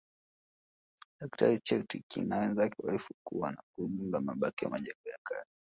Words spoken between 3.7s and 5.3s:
kugundua mabaki ya majengo ya